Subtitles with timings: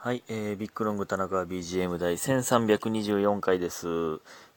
[0.00, 3.88] はい、えー、ビッグロング田中は BGM 第1324回です。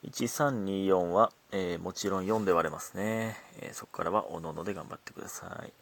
[0.03, 3.35] 1324は、えー、もちろん4で割れますね。
[3.59, 5.73] えー、そこからはおのので頑張ってください。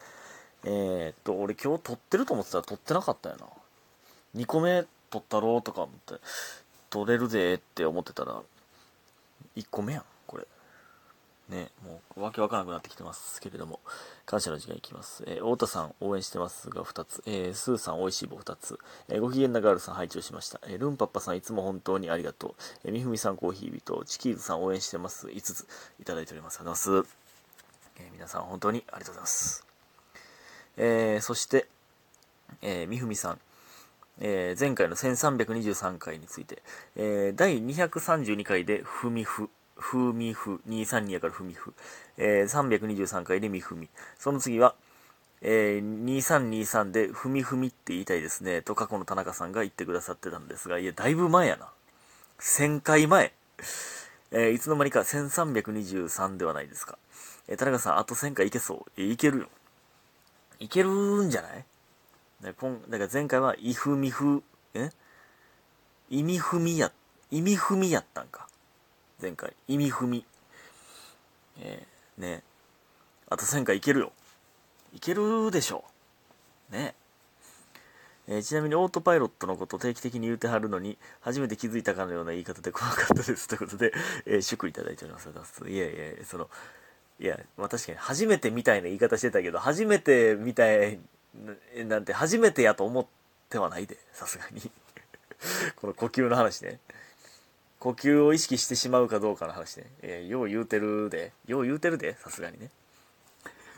[0.64, 3.48] えー、っと、俺今日撮ってると思ってたら撮ってなかったよな。
[4.42, 6.22] 2個目撮ったろうとか思って、
[6.90, 8.42] 撮れるぜって思ってたら、
[9.58, 10.04] 1個目やん、
[11.50, 13.80] ね、もうわけわからなくなってきてますけれども、
[14.26, 15.24] 感謝の時間いきます。
[15.26, 25.28] えー、太田さん応援してますが2つ、えー、スーさんおいしい棒2つ、えー、ご機嫌なガールさん拝聴しました、えルンパッパさんいつも本当にありがとう、えみふみさんコーヒー人、チキーズさん応援してます。
[25.28, 25.68] 5つ。
[26.00, 26.60] いただいております。
[26.60, 27.18] ありがとうございます。
[27.98, 29.66] え皆さん本当にありがとうございます。
[30.78, 31.68] えそして、
[32.62, 33.40] えみふみさん、
[34.20, 36.62] え前回の1323回について、
[36.96, 39.50] え第232回でふみふ、
[39.80, 41.74] ふみふ、232やからふみふ、
[42.18, 43.90] えー、323回でみふみ。
[44.18, 44.76] その次は、
[45.42, 51.70] えー、2323でふみふみって言いたいですね、と過去の田中さんが言ってくださってたんですが、いや、だいぶ前やな。
[52.40, 53.34] 1000回前。
[54.32, 56.98] えー、いつの間にか1323ではないですか。
[57.48, 58.92] えー、田中さん、あと1000回いけそう。
[59.02, 59.48] え、いけるよ。
[60.60, 60.90] いける
[61.26, 61.66] んじゃない？
[62.42, 64.44] だから前回は、いふみふ、
[64.74, 64.92] え？
[66.10, 66.92] 意味ふみや、
[67.32, 68.49] 意味ふみやったんか。
[69.22, 69.54] 前回。
[69.68, 70.26] 意味踏み。
[71.62, 72.44] えー、ね
[73.30, 74.12] あと1000回いけるよ。
[74.94, 75.84] いけるでしょ
[76.72, 76.74] う。
[76.76, 76.96] ね
[78.28, 83.48] えー、ちなみにオートパイロットのこと定期的に言うてはるのに、初めて気づいたかのような言い方で怖かったです。
[83.48, 83.92] ということで、
[84.26, 85.30] えー、祝いただいております。
[85.68, 86.50] いやいや、その、
[87.20, 91.00] いや、まあ確かに初めてみたいな言い方してたけど、初めてみたい
[91.88, 93.06] なんて初めてやと思っ
[93.50, 94.62] てはないで、さすがに。
[95.76, 96.80] この呼吸の話ね。
[97.80, 99.86] 呼吸を意識してしまうかどうかの話ね。
[100.02, 101.32] えー、よう言うてるで。
[101.48, 102.70] よう言うてるで、さすがにね。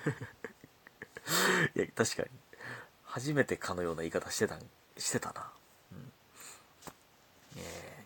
[1.76, 2.30] いや、確かに。
[3.04, 4.58] 初めてかのような言い方してた、
[4.98, 5.52] してたな。
[5.92, 6.12] うん。
[7.58, 8.06] え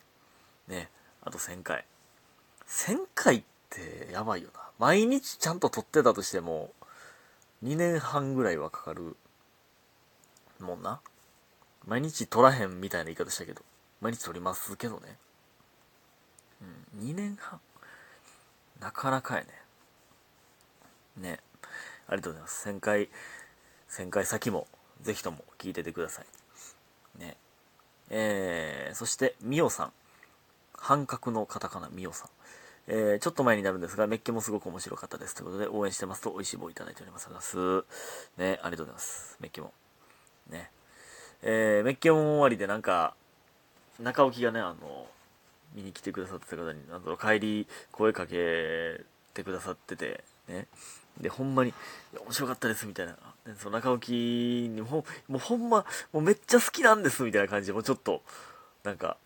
[0.67, 0.89] ー、ね、
[1.21, 1.85] あと1000回。
[2.67, 4.69] 1000回ってやばいよな。
[4.79, 6.73] 毎日ちゃんと撮ってたとしても、
[7.63, 9.15] 2年半ぐらいはかかる
[10.59, 10.99] もんな。
[11.85, 13.61] 毎日撮らへんみたいな言い方したけど、
[14.01, 15.17] 毎日撮りますけどね。
[16.97, 17.59] 2年半？
[18.79, 19.47] なかなかやね。
[21.17, 21.39] ね。
[22.07, 22.69] ありがとうございます。
[22.69, 23.09] 1000回、
[23.89, 24.67] 1000回先も、
[25.01, 27.19] ぜひとも聞いててください。
[27.19, 27.37] ね。
[28.09, 29.93] えー、そして、みおさん。
[30.73, 32.29] 半角のカタカナ、みおさん。
[32.87, 35.33] えー、ちょっと前になるんですが、メッケもすごく面白かったです。
[35.33, 37.25] ということで、応援してますと、美味しい棒いただいております。
[37.25, 38.27] ありがとうございます。
[38.37, 39.37] ね、ありがとうございます。
[39.39, 39.73] メッケも。
[40.49, 40.71] ね。
[41.41, 43.15] えー、メッケも終わりでなんか、
[43.99, 45.07] 中置きがね、あの、
[45.73, 49.01] 見に来てくださってた方に、なんだろう、帰り声かけ
[49.33, 50.67] てくださってて、ね。
[51.19, 51.73] で、ほんまに、
[52.19, 53.13] 面白かったです、みたいな。
[53.45, 54.11] でその中置き
[54.69, 58.21] にも、もうほんま、もうめっちゃ好きなんです、みたいな感じで、もうちょっと、
[58.83, 59.17] なんか、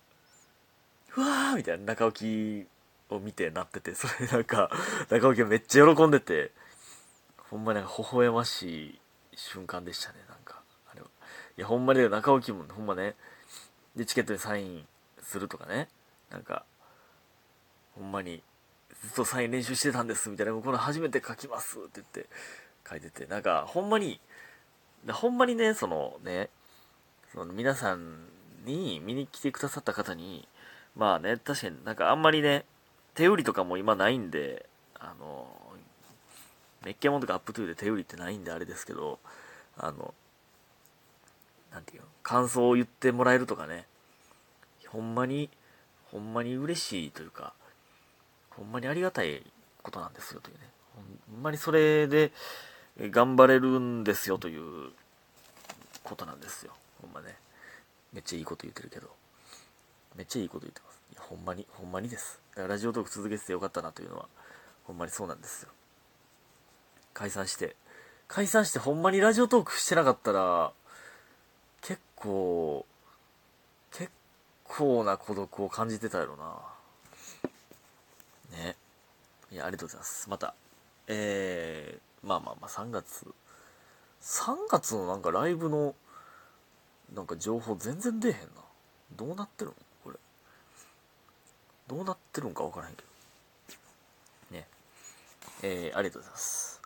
[1.15, 2.65] うわーみたいな中置
[3.09, 4.69] きを見てなってて、それなんか、
[5.09, 6.51] 中置きめっちゃ喜んでて、
[7.49, 8.99] ほんまなんか微笑ましい
[9.35, 10.61] 瞬間でしたね、なんか。
[10.91, 11.07] あれは。
[11.57, 13.15] いや、ほんまに中置きも、ほんまね、
[13.95, 14.87] で、チケットにサイン
[15.21, 15.89] するとかね、
[16.31, 16.65] なんか、
[17.95, 18.41] ほんまに、
[19.01, 22.29] ずっとサイン練習してたんですみたいな、これ初めて書きますって言って
[22.87, 24.19] 書いてて、なんか、ほんまに、
[25.11, 26.49] ほんまにね、そのね、
[27.33, 28.27] その皆さん
[28.65, 30.47] に見に来てくださった方に、
[30.95, 32.65] まあね、確かになんかあんまりね、
[33.13, 34.65] 手売りとかも今ないんで、
[34.99, 35.47] あの、
[36.83, 39.19] メッケモンとかアップトゥーで手売りってないんであれですけど、
[39.77, 40.13] あの、
[41.71, 43.85] なんていうの、感想を言ってもらえるとかね、
[44.87, 45.49] ほんまに
[46.11, 47.53] ほんまに嬉しいというか、
[48.49, 49.43] ほんまにありがたい
[49.83, 50.61] ことなんですよというね。
[51.31, 52.31] ほんまにそれで
[52.99, 54.91] 頑張れるんですよという
[56.03, 56.73] ことなんですよ。
[57.01, 57.35] ほんまね。
[58.11, 59.09] めっちゃいいこと言ってるけど。
[60.15, 60.99] めっちゃいいこと言ってます。
[61.13, 62.41] いや、ほんまに、ほんまにです。
[62.55, 64.27] ラジオトーク続けててよかったなというのは、
[64.83, 65.69] ほんまにそうなんですよ。
[67.13, 67.75] 解散して、
[68.27, 70.71] 解散してほんまにラジオトークしてなかったら、
[71.81, 72.85] 結構、
[74.69, 76.55] 構な孤独を感じてたやろな。
[78.51, 78.75] ね。
[79.51, 80.29] いや、ありがとうございます。
[80.29, 80.53] また、
[81.07, 83.25] えー、まあまあまあ、3月、
[84.21, 85.95] 3月のなんかライブの、
[87.13, 88.47] なんか情報全然出えへんな。
[89.13, 89.75] どうなってるの？
[90.03, 90.17] これ。
[91.87, 93.01] どうなってるんかわからへんけ
[94.51, 94.55] ど。
[94.55, 94.67] ね。
[95.63, 96.78] えー、ありがとうございます。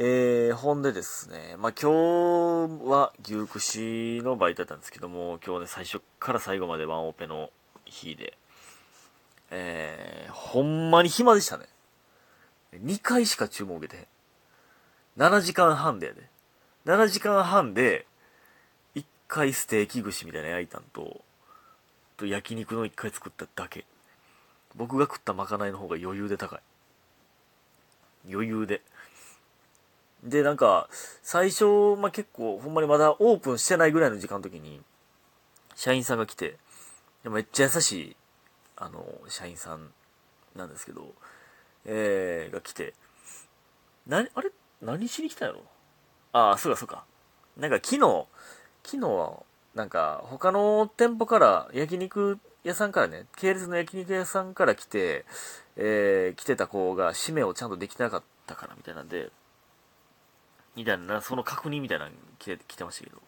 [0.00, 7.50] えー、ほんでですね、まあ、今日は牛串のバイトだったんですけども、今日ね、最初から最後までワンオペの
[7.84, 8.38] 日で、
[9.50, 11.64] えー、ほんまに暇でしたね。
[12.74, 13.98] 2回しか注文受けて
[15.18, 15.30] へん。
[15.30, 16.30] 7時間半でやで。
[16.84, 18.06] 7時間半で、
[18.94, 21.22] 1回ステーキ串みたいな焼いたんと、
[22.16, 23.84] と焼肉の一回作っただけ。
[24.76, 26.60] 僕が食ったまかないの方が余裕で高い。
[28.30, 28.80] 余裕で。
[30.24, 30.88] で、なんか、
[31.22, 34.82] 最初、まあ、結構、ほんまにまだオープンしてないぐらいの時間の時に、
[35.74, 36.58] 社員さんが来て、
[37.24, 38.16] めっちゃ優しい、
[38.76, 39.92] あの、社員さん
[40.56, 41.14] なんですけど、
[41.84, 42.94] えー、が来て、
[44.06, 44.50] な、あれ？
[44.80, 45.62] 何しに来たんやろ？
[46.32, 47.04] ああ、そうかそうか。
[47.56, 48.26] なんか昨日、
[48.84, 49.42] 昨日は、
[49.74, 55.24] なんか他の店舗から焼肉屋さんからね、系列の焼肉屋さんから来て、
[55.76, 59.30] えー、来てた子が締めをちゃんとできなかったからみたいなんで、
[60.78, 63.20] みたいな、その確認みたいなの来て来てましたけど。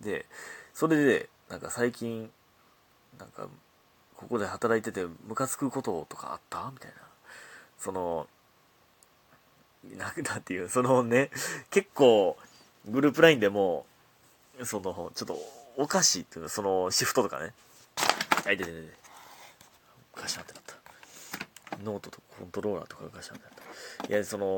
[0.00, 0.26] で、
[0.74, 2.30] それで、なんか最近、
[3.18, 3.48] なんか、
[4.16, 6.70] ここで働いててムカつくこととかあった？
[6.72, 6.96] みたいな。
[7.78, 8.28] その、
[9.96, 11.30] なんだっていう、そのね、
[11.70, 12.36] 結構、
[12.86, 13.86] グループラインでも、
[14.64, 15.36] その、ちょっと、
[15.76, 17.52] おかしいっていうの、その、シフトとかね。
[18.46, 18.94] あ、いてててて。
[20.16, 20.76] おかしなってなった。
[21.82, 23.54] ノートとコントローラーとかおかしなってなっ
[24.06, 24.06] た。
[24.08, 24.56] いや、その、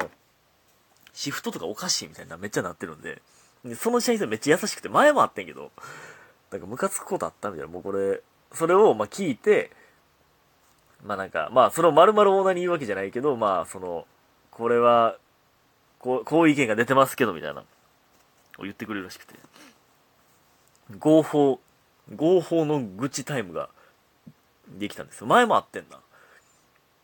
[1.15, 3.23] シフトとかおかしいみたいなめっちゃなってるんで、
[3.65, 5.71] でその社員さんめっちゃ優しくて、前もあってんけど、
[6.51, 8.21] なんかムカつくことあったみたいな、もうこれ、
[8.53, 9.71] それをまあ聞いて、
[11.03, 14.07] まあなんか、まあその丸々オーナーに言うわけじゃないけど、まあその、
[14.51, 15.17] これは、
[15.99, 17.65] こう、こういう意見が出てますけど、みたいな、
[18.59, 19.35] を言ってくれるらしくて。
[20.99, 21.61] 合法、
[22.15, 23.69] 合法の愚痴タイムが
[24.69, 25.27] できたんですよ。
[25.27, 25.99] 前もあってんな。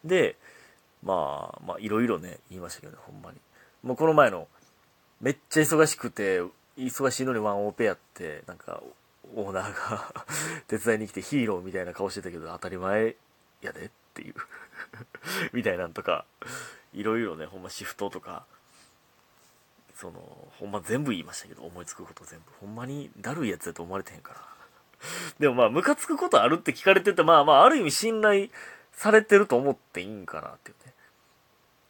[0.05, 0.37] で、
[1.03, 3.39] まあ、まあ、いろいろね、言いましたけどね、ほんまに。
[3.83, 4.49] もうこの前の、
[5.21, 6.43] めっちゃ忙しくて、
[6.77, 8.83] 忙しいのにワンオペやって、なんか、
[9.35, 10.15] オーナーが
[10.67, 13.17] 手伝いに来てヒーローみたいな顔してたけど、当たり前
[13.61, 14.35] やでっていう
[15.53, 16.25] みたいなんとか、
[16.93, 18.45] いろいろね、ほんまシフトとか、
[19.95, 22.45] その、ほんま全部言いましたけど、思いつくこと全部。
[22.61, 24.41] ほんまにだるいやつだと思われてへんから。
[25.39, 28.49] でもまあ、ムカつくことあるって聞かれてて、まあまあ、ある意味信頼
[28.93, 30.95] されてると思っていいんかなっていうね。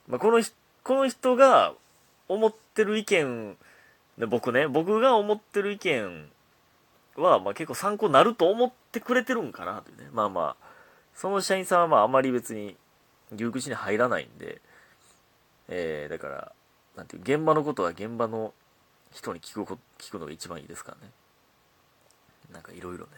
[0.09, 0.43] まあ、この
[0.83, 1.75] この人が
[2.31, 3.57] 思ってる意見、
[4.29, 6.31] 僕ね、僕が思ってる意見
[7.17, 10.09] は、まあ結構参考になると思ってくれてるんかなというね。
[10.13, 10.67] まあまあ、
[11.13, 12.77] その社員さんはまああまり別に
[13.35, 14.61] 牛口に入らないんで、
[15.69, 16.53] えー、だから、
[16.97, 18.55] なんていう、現場のことは現場の
[19.13, 21.13] 人に聞くこ聞くのが一番いいですからね。
[22.53, 23.11] なんかいろいろね、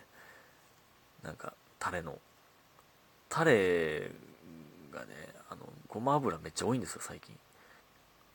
[1.22, 2.18] なんか、タレの、
[3.28, 4.10] タレ
[4.90, 5.06] がね、
[5.50, 7.36] あの、ごま油めっちゃ多いんですよ、最近。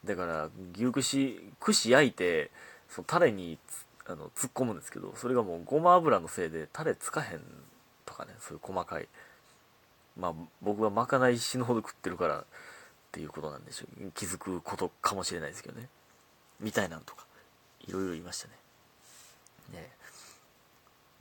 [0.06, 2.52] だから、牛串、串焼いて、
[2.90, 3.58] そのタレに
[4.06, 7.42] あの突っ込むんですけど、それがもうごま油のせいでタレつかへん
[8.06, 9.08] とかね、そういう細かい。
[10.18, 12.44] まあ、僕はまかない死ぬほど食ってるからっ
[13.12, 14.12] ていうことなんでしょう。
[14.12, 15.88] 気づくことかもしれないですけどね。
[16.60, 17.26] みたいなんとか、
[17.88, 18.54] いろいろ言いましたね。
[19.74, 19.92] ね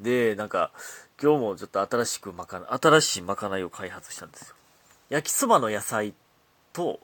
[0.00, 0.70] で、なんか、
[1.20, 4.56] 今日もちょっと新しくまかな、新しいまかないを開発したんですよ。
[5.08, 6.14] 焼きそばの野菜
[6.72, 7.00] と、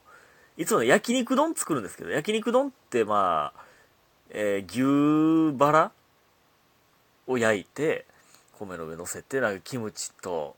[0.56, 3.64] いつも、焼肉丼作るんですけど、焼肉丼ってまあ、
[4.30, 5.92] えー、牛バラ
[7.26, 8.06] を焼いて、
[8.58, 10.56] 米の上乗せて、なんかキムチと、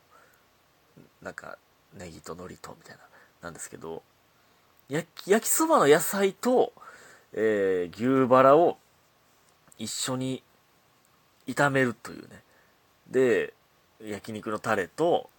[1.21, 1.57] なんか
[1.93, 3.03] ネギと海苔とみたいな、
[3.41, 4.03] なんですけど、
[4.89, 6.73] 焼き、焼きそばの野菜と、
[7.33, 8.77] えー、牛バラを
[9.77, 10.43] 一緒に
[11.47, 12.43] 炒めるというね。
[13.09, 13.53] で、
[14.01, 15.29] 焼肉のタレと、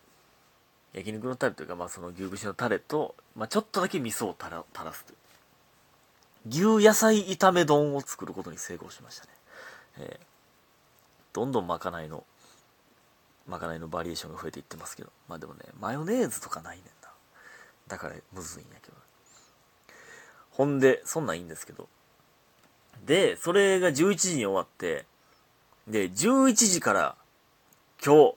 [0.97, 5.17] 焼肉のタレというか、まあその牛串のタレと、まあちょっとだけ味噌を垂ら垂らすという。
[6.79, 9.31] 牛野菜炒め丼を作ることに成功しましたね。
[9.99, 10.27] えー、
[11.35, 12.25] どんどんまかないの、
[13.47, 15.11] まかないのバリエーションが増えていってますけど。
[15.29, 17.11] まあでもね、マヨネーズとかないねんな。
[17.89, 18.97] だからむずいんやけど。
[20.53, 21.89] ほんで、そんなんいいんですけど。
[23.05, 25.05] で、それが11時に終わって、
[25.87, 27.17] で、11時から
[28.03, 28.35] 今日、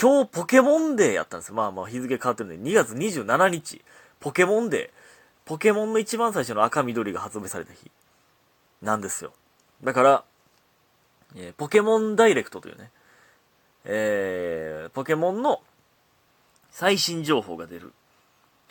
[0.00, 1.54] 今日ポケモンデーやったんですよ。
[1.54, 3.82] まあまあ日付変わってるんで、2月27日、
[4.20, 5.02] ポケモンデー。
[5.44, 7.90] ポケモンの一番最初の赤緑が発売された日
[8.80, 9.32] なんですよ。
[9.82, 10.24] だから、
[11.36, 12.90] えー、ポケモンダイレクトというね、
[13.84, 15.60] えー、ポケモンの
[16.70, 17.92] 最新情報が出る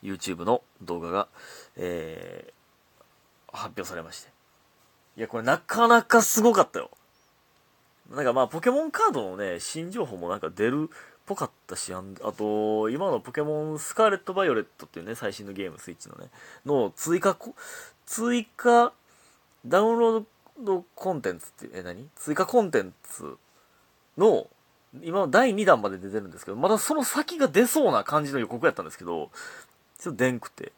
[0.02, 1.28] YouTube の動画が、
[1.76, 4.30] えー、発表されまして。
[5.18, 6.90] いや、これなかなかすごかったよ。
[8.10, 10.90] なんかまあ、ポケモンカードのね、新情報もなんか出る
[11.32, 12.02] ぽかったし、あ
[12.34, 16.30] と、今のポケモンスカーレット・バイオレットっていうね、最新のゲーム、スイッチのね、
[16.66, 17.38] の追加、
[18.06, 18.92] 追加、
[19.66, 20.26] ダウンロー
[20.60, 22.10] ドコンテンツっていう、え、何？
[22.18, 23.38] 追加コンテンツ
[24.18, 24.48] の、
[25.02, 29.32] 今の第2弾まで出てるんですけど、まだその先が出そうな感じの予告やったんですけど、
[29.98, 30.74] ちょっと出んくて。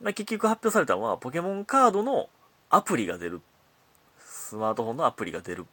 [0.00, 2.30] まあ、結局発表されたのは、ポケモンカードの
[2.70, 3.42] アプリが出る。
[4.18, 5.66] スマートフォンのアプリが出る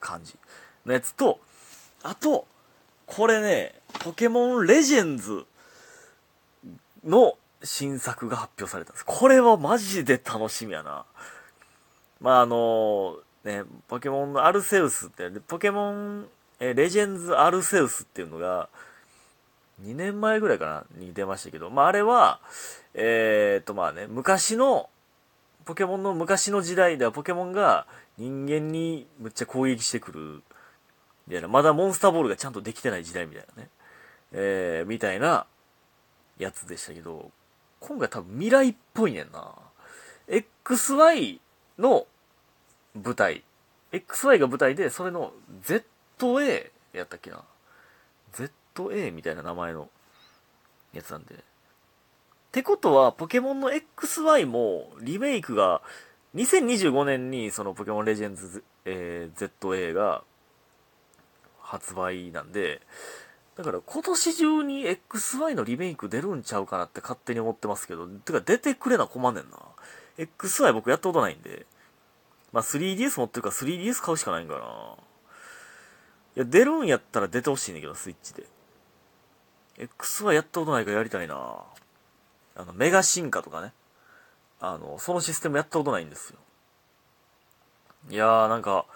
[0.00, 0.36] 感じ
[0.84, 1.38] のやつと、
[2.02, 2.46] あと、
[3.10, 3.74] これね、
[4.04, 5.44] ポケモンレジェンズ
[7.04, 9.04] の新作が発表されたんです。
[9.04, 11.04] これはマジで楽しみやな。
[12.20, 16.28] まああの、ね、ポケモンのアルセウスって、ポケモン、
[16.60, 18.68] えレジェンズアルセウスっていうのが、
[19.82, 22.38] 2年前ぐらいかなに出ましたけど、まああれは、
[22.94, 24.88] えー、っとまあね、昔の、
[25.64, 27.86] ポケモンの昔の時代ではポケモンが
[28.18, 30.42] 人間にむっちゃ攻撃してくる
[31.26, 33.68] みたいな、まだモンスターボールがちゃんとできてない時代みたいなね、
[34.32, 35.46] えー、みたいな
[36.38, 37.30] やつでしたけど、
[37.80, 39.54] 今回多分未来っぽいねんな。
[40.28, 41.40] XY
[41.78, 42.06] の
[42.94, 43.42] 舞台。
[43.92, 45.32] XY が舞台で、それの
[45.64, 47.42] ZA やったっけな。
[48.32, 49.88] ZA みたいな名前の
[50.92, 51.34] やつなんで。
[51.34, 51.38] っ
[52.52, 55.82] てことは、ポケモンの XY もリメイクが、
[56.34, 60.22] 2025年にそのポケモンレジェンズ、えー、ZA が
[61.70, 62.80] 発売なんで、
[63.56, 69.58] だから今年中に XY のリメイク出るんちゃうかなって勝手に思ってますけど、てか出てくれな困んねんな。
[70.18, 71.66] XY 僕やったことないんで、
[72.52, 74.60] まあ 3DS 持ってるから 3DS 買うしかないんかな。
[76.36, 78.46] いや、出るんやったら出てほしいねんけど、スイッチで。
[79.78, 81.34] XY やったことないからやりたいな
[82.56, 83.72] あの、メガ進化とかね。
[84.58, 86.38] あの、そのシステムやったことないんですよ。
[88.10, 88.86] いやーなんか、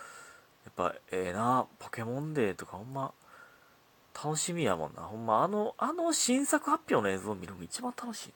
[0.74, 3.12] っぱええ、なポケモンデーとかほんま、
[4.14, 5.02] 楽しみやもんな。
[5.02, 8.34] ほんま、あの、あの新作発表の映像を見るのが一番楽しいね。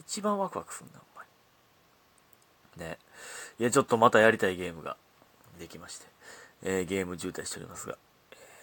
[0.00, 1.24] 一番ワクワクするんだ、ほんま
[2.84, 2.88] に。
[2.90, 2.98] ね。
[3.58, 4.96] いや、ちょっとまたやりたいゲームが
[5.58, 6.06] できまして、
[6.62, 7.96] えー、ゲーム渋滞しておりますが、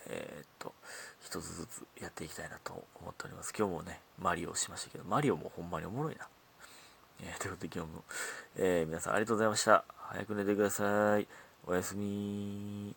[0.08, 0.74] えー、っと、
[1.22, 3.54] 一つずつやっていきたいなと思っております。
[3.58, 6.28] 今日もね、マリオをしましたけど、マリオもほんまにおもろいな。
[7.22, 8.04] えー、ということで今日も、
[8.58, 9.86] え、皆さんありがとうございました。
[10.10, 11.28] 早く寝てください。
[11.68, 12.96] おやすみ